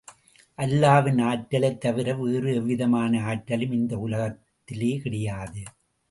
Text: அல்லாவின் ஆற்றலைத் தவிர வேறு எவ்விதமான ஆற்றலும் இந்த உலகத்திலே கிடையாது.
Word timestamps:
அல்லாவின் 0.57 1.19
ஆற்றலைத் 1.21 1.81
தவிர 1.81 2.13
வேறு 2.13 2.55
எவ்விதமான 2.55 3.23
ஆற்றலும் 3.23 3.71
இந்த 3.71 3.97
உலகத்திலே 3.97 4.97
கிடையாது. 4.97 5.63